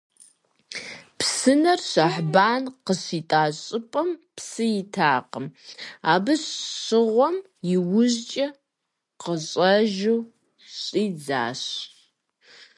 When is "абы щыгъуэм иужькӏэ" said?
6.11-8.47